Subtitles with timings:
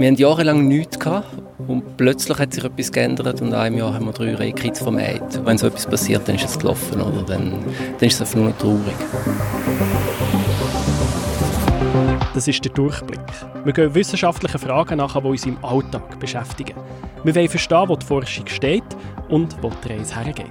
[0.00, 1.26] Wir hatten jahrelang nichts gehabt
[1.68, 5.44] und plötzlich hat sich etwas geändert und in einem Jahr haben wir drei Rehkitz vermehrt.
[5.44, 7.62] Wenn so etwas passiert, dann ist es gelaufen oder dann,
[7.98, 8.94] dann ist es einfach nur traurig.
[12.32, 13.20] Das ist der Durchblick.
[13.64, 16.76] Wir gehen wissenschaftlichen Fragen nach, die uns im Alltag beschäftigen.
[17.22, 18.82] Wir wollen verstehen, wo die Forschung steht
[19.28, 20.46] und wo die Reise hergeht.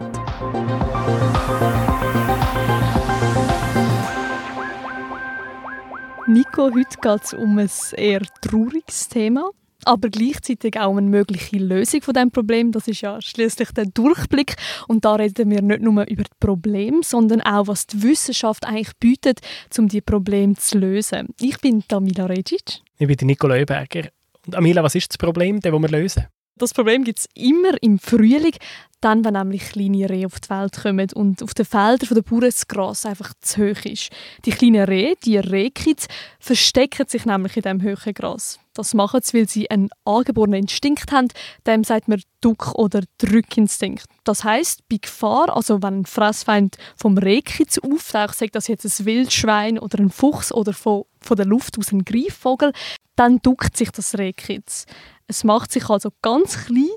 [6.29, 9.49] Nico, heute geht es um ein eher trauriges Thema,
[9.83, 12.71] aber gleichzeitig auch um eine mögliche Lösung von dem Problem.
[12.71, 14.55] Das ist ja schließlich der Durchblick
[14.87, 18.95] und da reden wir nicht nur über das Problem, sondern auch was die Wissenschaft eigentlich
[18.99, 19.39] bietet,
[19.75, 21.29] um die Probleme zu lösen.
[21.39, 22.81] Ich bin Tamila Regic.
[22.99, 24.09] Ich bin Nico Leuberger.
[24.45, 26.27] Und Amila, was ist das Problem, das wir lösen?
[26.59, 28.53] Das Problem gibt es immer im Frühling,
[28.99, 32.41] dann, wenn nämlich kleine Rehe auf die Welt kommen und auf den Feldern der Bauern
[32.41, 34.09] das Gras einfach zu hoch ist.
[34.43, 38.59] Die kleinen Rehe, die Rehkids, verstecken sich nämlich in diesem hohen Gras.
[38.73, 41.29] Das machen sie, weil sie einen angeborenen Instinkt haben,
[41.65, 44.03] dem sagt man Duck- oder Drückinstinkt.
[44.25, 49.05] Das heißt, bei Gefahr, also wenn ein Fressfeind vom Rehkitz auftaucht, sagt das jetzt ein
[49.05, 52.73] Wildschwein oder ein Fuchs oder von, von der Luft aus ein Greifvogel,
[53.15, 54.85] dann duckt sich das Rehkitz.
[55.29, 56.89] Es macht sich also ganz klein,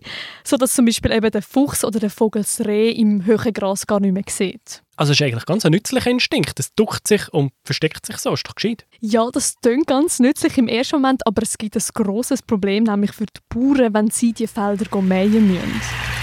[0.42, 4.00] sodass zum Beispiel eben der Fuchs oder der Vogel das Reh im hohen Gras gar
[4.00, 4.83] nicht mehr sieht.
[4.97, 6.58] Also es ist eigentlich ganz ein nützlicher Instinkt.
[6.58, 8.33] Es duckt sich und versteckt sich so.
[8.33, 8.86] Ist doch gescheit.
[9.00, 13.12] Ja, das klingt ganz nützlich im ersten Moment, aber es gibt ein grosses Problem, nämlich
[13.12, 16.22] für die Bauern, wenn sie die Felder mähen müssen.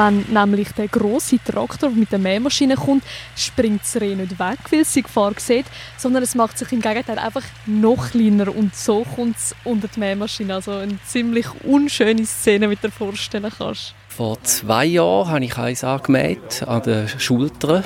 [0.00, 3.04] Wenn nämlich der große Traktor mit der Mähmaschine kommt,
[3.36, 5.66] springt das Reh nicht weg, weil es die Gefahr sieht,
[5.98, 10.00] sondern es macht sich im Gegenteil einfach noch kleiner und so kommt es unter die
[10.00, 10.54] Mähmaschine.
[10.54, 13.94] Also eine ziemlich unschöne Szene, du dir vorstellen kannst.
[14.08, 17.84] Vor zwei Jahren habe ich eins angemäht an den Schultern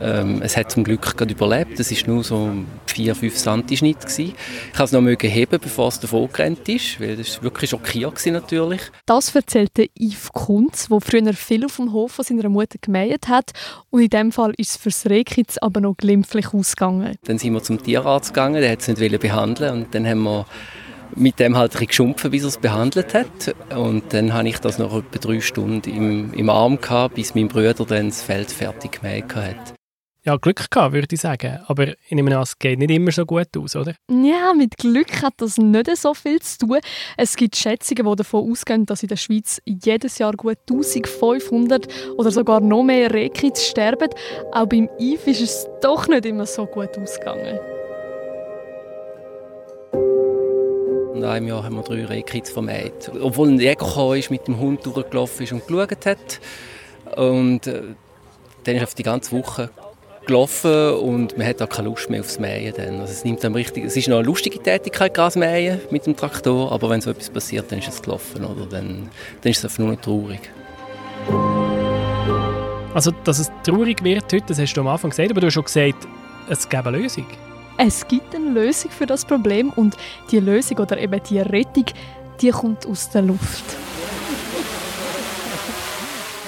[0.00, 1.78] ähm, es hat zum Glück gerade überlebt.
[1.78, 2.50] Es war nur so
[2.88, 4.00] 4-5 cm Schnitt.
[4.00, 4.34] Gewesen.
[4.72, 8.32] Ich konnte es noch heben, bevor es davon gerannt ist, weil das wirklich schockiert war
[8.32, 8.80] natürlich.
[9.06, 13.52] Das erzählte Yves Kunz, der früher viel auf dem Hof von seiner Mutter gemäht hat.
[13.90, 17.16] Und in dem Fall ist es für das Rehkitz aber noch glimpflich ausgegangen.
[17.24, 20.46] Dann sind wir zum Tierarzt gegangen, der wollte es nicht behandeln und dann haben wir
[21.16, 23.54] mit dem halt ein geschumpfen, wie er es behandelt hat.
[23.74, 27.48] Und dann habe ich das noch etwa drei Stunden im, im Arm gehabt, bis mein
[27.48, 29.77] Bruder dann das Feld fertig gemäht hat
[30.28, 31.60] ja, Glück gehabt, würde ich sagen.
[31.68, 33.94] Aber ich nehme an, es geht nicht immer so gut aus, oder?
[34.10, 36.78] Ja, mit Glück hat das nicht so viel zu tun.
[37.16, 42.30] Es gibt Schätzungen, die davon ausgehen, dass in der Schweiz jedes Jahr gut 1500 oder
[42.30, 44.10] sogar noch mehr Rehkitz sterben.
[44.52, 47.58] Auch beim IF ist es doch nicht immer so gut ausgegangen.
[51.14, 53.10] In einem Jahr haben wir drei Rehkitz vermäht.
[53.18, 56.40] Obwohl ein Jäger ist, mit dem Hund durchgelaufen ist und geschaut hat.
[57.16, 57.82] Und äh,
[58.64, 59.70] dann ist auf die ganze Woche
[60.28, 62.72] gelaufen und man hat auch keine Lust mehr aufs Mähen.
[62.76, 63.00] Dann.
[63.00, 66.14] Also es, nimmt dann richtig, es ist noch eine lustige Tätigkeit, Gras mähen mit dem
[66.14, 68.44] Traktor, aber wenn so etwas passiert, dann ist es gelaufen.
[68.44, 68.66] Oder?
[68.66, 70.40] Dann, dann ist es einfach nur noch traurig.
[72.94, 75.54] Also, dass es traurig wird heute, das hast du am Anfang gesagt, aber du hast
[75.54, 76.06] schon gesagt,
[76.48, 77.26] es gibt eine Lösung.
[77.76, 79.96] Es gibt eine Lösung für das Problem und
[80.30, 81.84] die Lösung oder eben die Rettung,
[82.40, 83.64] die kommt aus der Luft.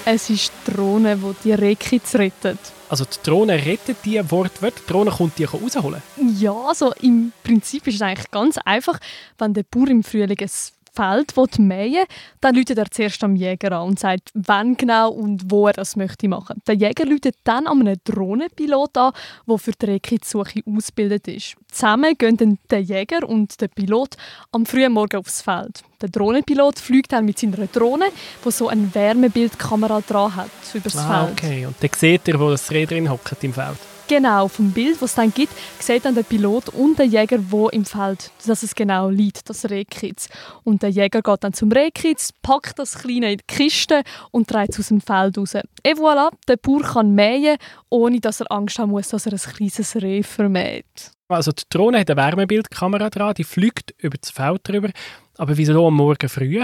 [0.05, 2.57] Es ist die Drohne, die die Rehkitz rettet.
[2.89, 6.01] Also die Drohne rettet die wortwörtlich, die Drohne kommt die rausholen?
[6.39, 8.99] Ja, also im Prinzip ist es eigentlich ganz einfach,
[9.37, 10.49] wenn der Bauer im Frühling ein
[10.93, 12.05] Feld mähen
[12.41, 15.95] dann läutet er zuerst am Jäger an und sagt, wann genau und wo er das
[15.95, 16.61] möchte machen.
[16.67, 19.13] Der Jäger läutet dann an einen Drohnenpilot an,
[19.47, 21.55] der für die Rehkitzsuche ausgebildet ist.
[21.71, 24.15] Zusammen gehen dann der Jäger und der Pilot
[24.51, 25.81] am frühen Morgen aufs Feld.
[26.01, 28.05] Der Drohnenpilot fliegt dann mit seiner Drohne,
[28.43, 31.31] die so eine Wärmebildkamera dran hat, übers ah, Feld.
[31.31, 31.65] okay.
[31.65, 33.90] Und dann sieht er, wo das Reh drin hockt im Feld.
[34.11, 37.69] Genau, vom Bild, was es dann gibt, sieht dann der Pilot und der Jäger, wo
[37.69, 40.27] im Feld, dass es genau liegt, das Rehkitz.
[40.65, 44.73] Und der Jäger geht dann zum Rehkitz, packt das Kleine in die Kiste und trägt
[44.73, 45.53] es aus dem Feld raus.
[45.55, 47.55] Et voilà, der Bauer kann mähen,
[47.89, 51.11] ohne dass er Angst haben muss, dass er ein kleines Reh vermäht.
[51.29, 54.89] Also die Drohne hat eine Wärmebildkamera dran, die fliegt über das Feld drüber.
[55.37, 56.61] Aber wieso am Morgen früh?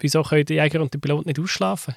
[0.00, 1.94] Wieso können der Jäger und der Pilot nicht ausschlafen?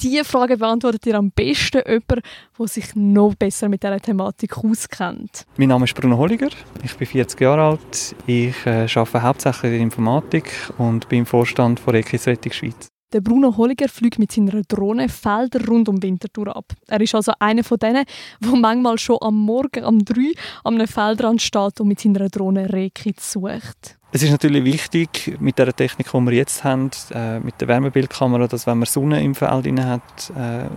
[0.00, 2.24] Diese Frage beantwortet ihr am besten jemand,
[2.58, 5.44] der sich noch besser mit dieser Thematik auskennt.
[5.56, 6.48] Mein Name ist Bruno Holliger,
[6.82, 11.78] ich bin 40 Jahre alt, ich äh, arbeite hauptsächlich in Informatik und bin im Vorstand
[11.78, 12.88] von Ekis Rettung Schweiz.
[13.14, 16.72] Der Bruno Holliger fliegt mit seiner Drohne Felder rund um Winterthur ab.
[16.88, 18.04] Er ist also einer von denen,
[18.40, 20.32] der manchmal schon am Morgen um 3
[20.64, 23.98] am Feldrand steht und mit seiner Drohne Rehkitz sucht.
[24.16, 28.46] Es ist natürlich wichtig mit der Technik, die wir jetzt haben, äh, mit der Wärmebildkamera,
[28.46, 30.68] dass wenn man Sonne im Feld hat, äh,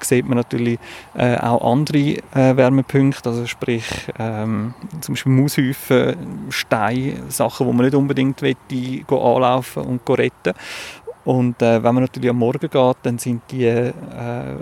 [0.00, 0.78] sieht man natürlich
[1.14, 3.84] äh, auch andere äh, Wärmepunkte, also sprich
[4.18, 4.72] ähm,
[5.02, 6.16] zum Beispiel Maushäufen,
[6.48, 8.56] Steine, Sachen, die man nicht unbedingt will,
[9.10, 10.54] anlaufen und retten
[11.26, 13.92] und äh, wenn man natürlich am Morgen geht, dann sind die äh,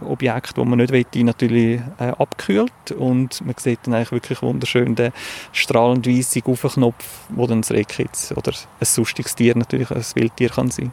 [0.08, 4.94] Objekte, die man nicht will, natürlich äh, abgekühlt und man sieht dann eigentlich wirklich wunderschön
[4.94, 5.12] den
[5.52, 10.70] strahlend weißen Aufknopf, wo dann das Rehkitz oder ein sonstiges Tier, natürlich ein Wildtier kann
[10.70, 10.90] sein.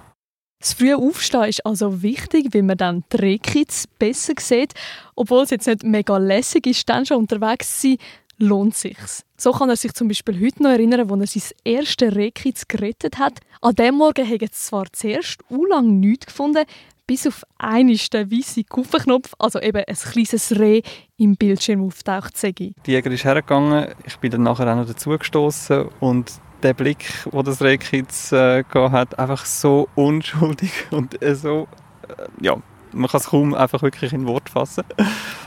[0.59, 4.73] Das frühe Aufstehen ist also wichtig, weil man dann die Rehkitz besser sieht.
[5.15, 7.97] Obwohl es jetzt nicht mega lässig ist, dann schon unterwegs zu sein,
[8.41, 9.23] lohnt sich's.
[9.38, 13.17] So kann er sich zum Beispiel heute noch erinnern, als er sein erstes Rehkitz gerettet
[13.17, 13.39] hat.
[13.61, 16.65] An dem Morgen haben sie zwar zuerst lang nichts gefunden,
[17.07, 20.81] bis auf einen den weißen Kupferknopf, also eben ein kleines Reh,
[21.17, 22.41] im Bildschirm auftaucht.
[22.41, 26.31] Die Jäger ist hergegangen, ich bin dann nachher auch noch dazugestoßen und
[26.63, 31.67] der Blick, wo das Rehkitz äh, hat, einfach so unschuldig und äh, so,
[32.07, 32.55] äh, ja,
[32.94, 34.83] man kann es kaum einfach wirklich in Wort fassen.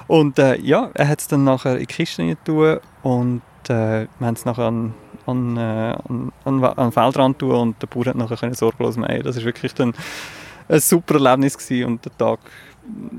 [0.06, 4.26] Und äh, ja, er hat es dann nachher in die Kiste tun und äh, wir
[4.26, 4.94] haben es nachher an,
[5.26, 9.22] an, äh, an, an, an den Feldrand tun und der Bauer hat nachher sorglos mähen.
[9.22, 9.94] Das war wirklich dann
[10.68, 12.40] ein super Erlebnis gewesen und der Tag,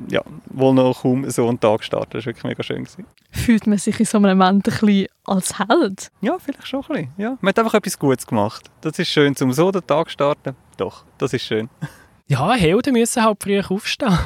[0.09, 2.11] ja, wohl noch kaum so einen Tag starten.
[2.13, 2.83] Das war wirklich mega schön.
[2.83, 3.05] Gewesen.
[3.31, 6.11] Fühlt man sich in so einem Moment ein bisschen als Held?
[6.21, 7.13] Ja, vielleicht schon ein bisschen.
[7.17, 7.37] Ja.
[7.41, 8.69] Man hat einfach etwas Gutes gemacht.
[8.81, 10.55] Das ist schön, um so den Tag zu starten.
[10.77, 11.69] Doch, das ist schön.
[12.27, 14.17] Ja, Helden müssen halt früh aufstehen.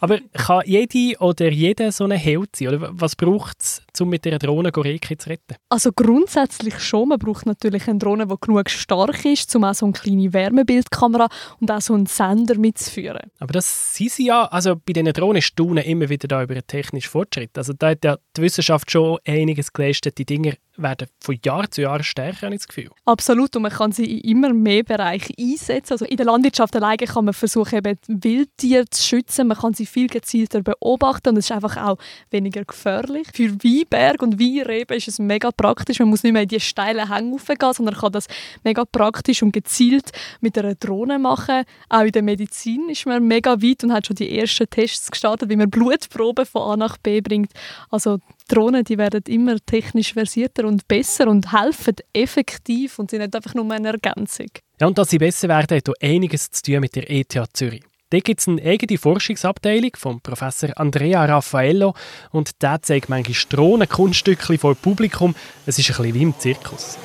[0.00, 2.68] Aber kann jede oder jeder so ein Held sein?
[2.68, 5.56] Oder was braucht es, um mit dieser Drohne Goreki zu retten?
[5.68, 7.08] Also grundsätzlich schon.
[7.08, 11.28] Man braucht natürlich eine Drohne, die genug stark ist, um auch so eine kleine Wärmebildkamera
[11.60, 13.30] und auch so einen Sender mitzuführen.
[13.38, 14.44] Aber das sind sie ja.
[14.46, 17.56] Also bei diesen Drohnen staunen immer wieder da über den technischen Fortschritt.
[17.56, 20.18] Also da hat ja die Wissenschaft schon einiges geleistet.
[20.18, 22.90] Die Dinger werden von Jahr zu Jahr stärker, habe ich das Gefühl.
[23.04, 23.56] Absolut.
[23.56, 25.94] Und man kann sie in immer mehr Bereichen einsetzen.
[25.94, 29.48] Also in der Landwirtschaft alleine kann man versuchen, eben Wildtiere zu schützen.
[29.48, 31.98] Man kann sie viel gezielter beobachten und es ist einfach auch
[32.30, 33.28] weniger gefährlich.
[33.34, 35.98] Für Weinberg und Weinreben ist es mega praktisch.
[35.98, 38.26] Man muss nicht mehr in die steilen Hänge raufgehen, sondern kann das
[38.64, 40.10] mega praktisch und gezielt
[40.40, 41.64] mit einer Drohne machen.
[41.88, 45.48] Auch in der Medizin ist man mega weit und hat schon die ersten Tests gestartet,
[45.48, 47.52] wie man Blutproben von A nach B bringt.
[47.90, 48.18] Also
[48.48, 53.54] Drohnen, die werden immer technisch versierter und besser und helfen effektiv und sind nicht einfach
[53.54, 54.50] nur eine Ergänzung.
[54.80, 57.82] Ja, und dass sie besser werden, hat auch einiges zu tun mit der ETH Zürich.
[58.10, 61.92] Da gibt es eine eigene Forschungsabteilung von Professor Andrea Raffaello
[62.30, 65.34] und der zeigt manchmal Drohnenkunststückchen vor Publikum.
[65.66, 66.98] Es ist ein bisschen wie im Zirkus.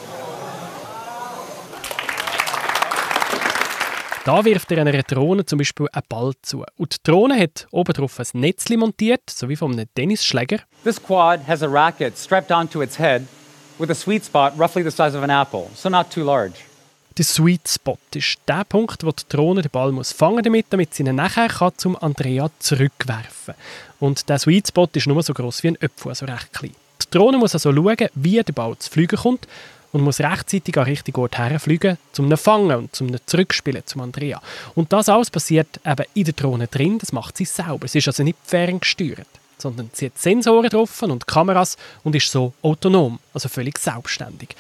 [4.25, 6.63] Da wirft er einer Drohne zum Beispiel einen Ball zu.
[6.77, 10.59] Und die Drohne hat oben drauf ein Netz montiert, so wie von einem Tennisschläger.
[10.83, 13.23] This quad has a racket strapped onto its head
[13.79, 16.70] with a sweet spot roughly the size of an apple, so not too large.
[17.21, 20.95] Der Sweet Spot ist der Punkt, wo die Drohne den Ball muss fangen damit, damit
[20.95, 23.53] sie ihn nachher kann zum Andrea zurückwerfen
[23.99, 26.73] Und der Sweet Spot ist nur so groß wie ein Apfel, also recht klein.
[26.99, 29.47] Die Drohne muss also schauen, wie der Ball zu fliegen kommt
[29.91, 34.01] und muss rechtzeitig an richtigen Ort herfliegen, um ihn fangen und zum ihn zurückspielen zum
[34.01, 34.41] Andrea.
[34.73, 37.87] Und das alles passiert eben in der Drohne drin, das macht sie selber.
[37.87, 39.27] Sie ist also nicht ferngesteuert,
[39.59, 44.55] sondern sie hat Sensoren drauf und Kameras und ist so autonom, also völlig selbstständig.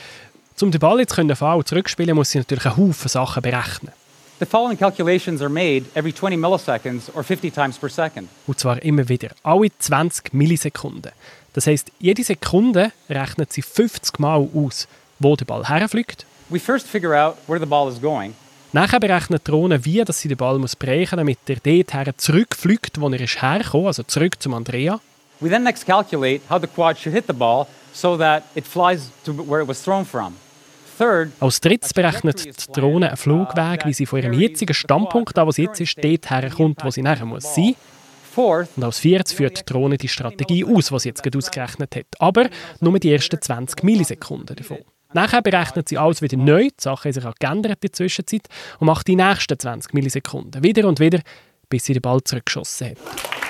[0.61, 3.91] Um den Ball jetzt können fahren und zurückspielen, muss sie natürlich einen Haufen Sachen berechnen.
[4.39, 8.27] The following calculations are made every 20 milliseconds or 50 times per second.
[8.47, 11.11] Und zwar immer wieder, alle 20 Millisekunden.
[11.53, 14.87] Das heißt, jede Sekunde rechnet sie 50 Mal aus,
[15.19, 16.25] wo der Ball herfliegt.
[16.49, 18.33] We first figure out where the ball is going.
[18.73, 21.93] Nachher berechnet die Drohne, wie dass sie den Ball muss brechen muss, damit er dort
[21.93, 24.99] her zurückfliegt, wo er ist hergekommen, also zurück zum Andrea.
[25.39, 29.11] We then next calculate how the quad should hit the ball so that it flies
[29.25, 30.35] to where it was thrown from.
[31.39, 35.51] Als drittes berechnet die Drohne einen Flugweg, wie sie von ihrem jetzigen Standpunkt, da wo
[35.51, 37.75] sie jetzt ist, dort herkommt, wo sie nachher muss sein
[38.37, 42.05] und als viertes führt die Drohne die Strategie aus, die sie jetzt gerade ausgerechnet hat.
[42.19, 44.79] Aber nur die ersten 20 Millisekunden davon.
[45.13, 48.47] Nachher berechnet sie alles wieder neu, die Sachen haben sich auch geändert in der Zwischenzeit
[48.79, 51.19] und macht die nächsten 20 Millisekunden wieder und wieder,
[51.69, 53.40] bis sie den Ball zurückgeschossen hat.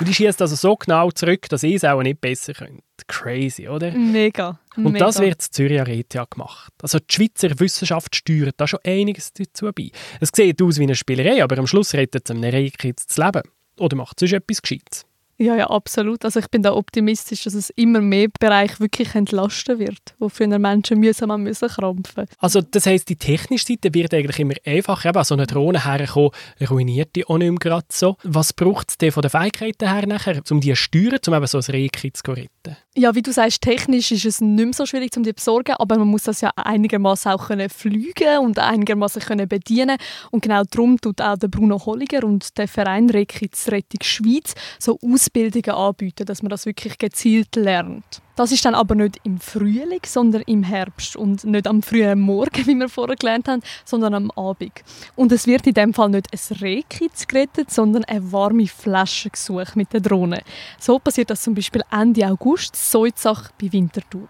[0.00, 2.82] Und die schießt also so genau zurück, dass ich es auch nicht besser könnte.
[3.06, 3.92] Crazy, oder?
[3.92, 4.58] Mega.
[4.76, 5.06] Und mega.
[5.06, 6.72] das wird in Zürich Arete gemacht.
[6.82, 9.90] Also die Schweizer Wissenschaft steuert da schon einiges dazu bei.
[10.20, 13.42] Es sieht aus wie eine Spielerei, aber am Schluss rettet es einem Rehkitz das Leben.
[13.78, 15.04] Oder macht sonst etwas Gescheites.
[15.42, 16.22] Ja, ja, absolut.
[16.26, 20.58] Also ich bin da optimistisch, dass es immer mehr Bereiche wirklich entlasten wird, wo früher
[20.58, 22.26] Menschen mühsam haben müssen krampfen.
[22.38, 25.08] Also das heisst, die technische Seite wird eigentlich immer einfacher.
[25.08, 26.32] Eben, so eine Drohne herkommen,
[26.68, 28.18] ruiniert die auch nicht mehr gerade so.
[28.22, 31.46] Was braucht es denn von den Fähigkeiten her nachher, um die zu steuern, um eben
[31.46, 32.76] so ein Rehkitz zu retten?
[32.94, 35.76] Ja, wie du sagst, technisch ist es nicht mehr so schwierig, um die zu besorgen,
[35.78, 39.96] aber man muss das ja einigermaßen auch können fliegen und einigermaßen können bedienen
[40.32, 44.98] und genau darum tut auch der Bruno Holliger und der Verein Rehkitz Rettung Schweiz so
[45.30, 48.20] Ausbildungen anbieten, dass man das wirklich gezielt lernt.
[48.34, 52.66] Das ist dann aber nicht im Frühling, sondern im Herbst und nicht am frühen Morgen,
[52.66, 54.72] wie wir vorher gelernt haben, sondern am Abend.
[55.14, 59.76] Und es wird in dem Fall nicht ein Rehkitz gerettet, sondern eine warme Flasche gesucht
[59.76, 60.42] mit der Drohne.
[60.78, 64.28] So passiert das zum Beispiel Ende August, so in Sache bei Winterthur.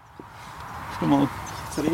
[0.99, 1.27] Schau mal
[1.75, 1.89] das Reh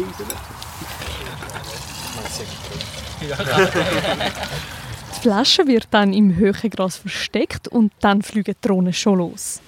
[5.18, 9.60] Die Flasche wird dann im Höhengras versteckt und dann fliegen die Drohnen schon los.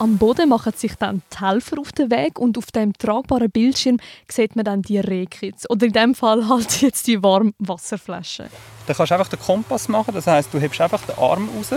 [0.00, 3.98] Am Boden machen sich dann die Helfer auf den Weg und auf dem tragbaren Bildschirm
[4.28, 5.70] sieht man dann die Rehkits.
[5.70, 8.48] Oder in dem Fall halt jetzt die Warmwasserflasche.
[8.88, 11.70] Dann kannst du einfach den Kompass machen, das heisst, du hebst einfach den Arm raus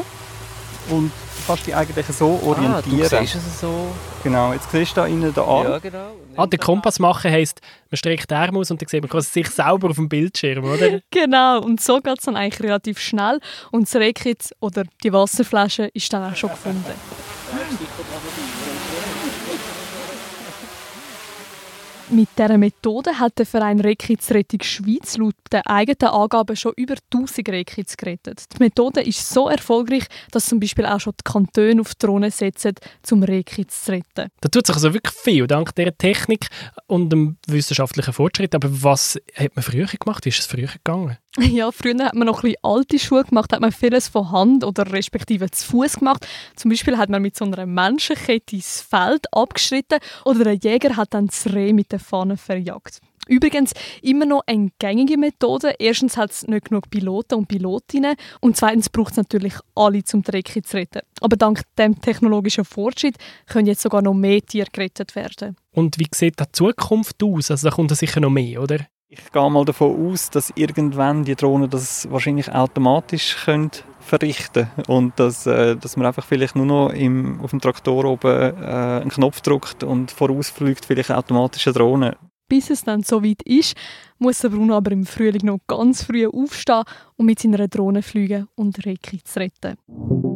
[0.90, 1.12] und
[1.46, 2.74] kannst dich eigentlich so orientieren.
[2.74, 3.88] Ah, du siehst es so.
[4.24, 5.64] Genau, jetzt siehst du da innen den Arm.
[5.64, 6.12] Ja, genau.
[6.36, 9.30] Ah, den Kompass machen heisst, man streckt den Arm aus und dann sieht man quasi
[9.32, 11.00] sich selber auf dem Bildschirm, oder?
[11.12, 13.40] Genau, und so geht es dann eigentlich relativ schnell.
[13.72, 16.84] Und das Rehkitz oder die Wasserflasche ist dann auch schon gefunden.
[22.10, 26.94] Mit dieser Methode hat der Verein Rehkitz Rettung Schweiz laut den eigenen Angaben schon über
[27.12, 28.44] 1000 Rehkitz gerettet.
[28.54, 32.30] Die Methode ist so erfolgreich, dass zum Beispiel auch schon die Kantone auf die Drohne
[32.30, 32.76] setzen,
[33.12, 34.30] um Rehkitz zu retten.
[34.40, 36.48] Da tut sich also wirklich viel dank dieser Technik
[36.86, 38.54] und dem wissenschaftlichen Fortschritt.
[38.54, 40.26] Aber was hat man früher gemacht?
[40.26, 41.18] Wie ist es früher gegangen?
[41.56, 44.92] Ja, früher hat man noch ein alte Schuhe gemacht, hat man vieles von Hand oder
[44.92, 46.26] respektive zu Fuß gemacht.
[46.56, 51.14] Zum Beispiel hat man mit so einer Menschenkette ins Feld abgeschritten oder ein Jäger hat
[51.14, 53.00] dann das Reh mit der Fahne verjagt.
[53.28, 55.74] Übrigens immer noch eine gängige Methode.
[55.80, 60.22] Erstens hat es nicht genug Piloten und Pilotinnen und zweitens braucht es natürlich alle, um
[60.22, 61.02] die Recke zu retten.
[61.22, 65.56] Aber dank dem technologischen Fortschritt können jetzt sogar noch mehr Tiere gerettet werden.
[65.72, 67.50] Und wie sieht die Zukunft aus?
[67.50, 68.86] Also da kommt sicher noch mehr, oder?
[69.08, 73.70] Ich gehe mal davon aus, dass irgendwann die Drohnen das wahrscheinlich automatisch können
[74.00, 78.28] verrichten und dass, äh, dass man einfach vielleicht nur noch im, auf dem Traktor oben
[78.28, 82.18] äh, einen Knopf drückt und vorausfliegt vielleicht automatisch eine Drohne.
[82.48, 83.76] Bis es dann soweit ist,
[84.18, 86.84] muss Bruno aber im Frühling noch ganz früh aufstehen
[87.16, 90.35] und mit seiner Drohne fliegen und Reki zu retten.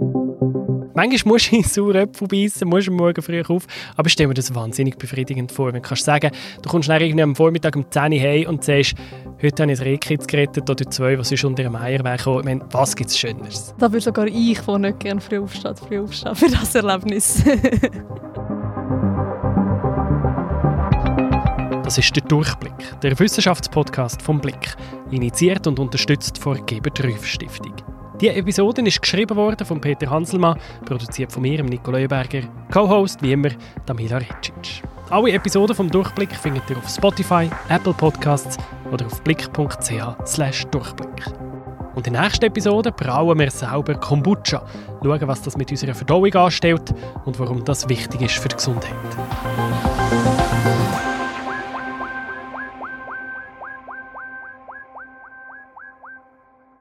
[0.96, 4.28] Manchmal musst du in saure Äpfel beißen, musst am Morgen früh auf, aber ich stelle
[4.28, 6.32] mir das wahnsinnig befriedigend vor, wenn du kannst sagen,
[6.62, 8.96] du kommst dann irgendwie am Vormittag um 10 Uhr heim und sagst,
[9.42, 12.40] heute habe ich ein Rehkitz gerettet oder zwei, was ist unter einem Eierwein gekommen.
[12.40, 13.74] Ich meine, was gibt es Schöneres?
[13.78, 17.44] Da würde sogar ich, der nicht gerne früh aufsteht, früh aufstehen für das Erlebnis.
[21.90, 24.76] Das ist der Durchblick, der Wissenschaftspodcast vom Blick,
[25.10, 27.74] initiiert und unterstützt von der Gebert Rüff Stiftung.
[28.22, 33.32] Die Episode ist geschrieben worden von Peter Hanselmann, produziert von mir, Nikolai Berger, Co-Host wie
[33.32, 33.52] immer
[33.86, 34.84] Damila Ricic.
[35.10, 38.58] Alle Episoden vom Durchblick findet ihr auf Spotify, Apple Podcasts
[38.92, 41.28] oder auf blick.ch/durchblick.
[41.96, 44.66] Und in der nächsten Episode brauen wir selber Kombucha,
[45.02, 48.96] schauen, was das mit unserer Verdauung anstellt und warum das wichtig ist für die Gesundheit.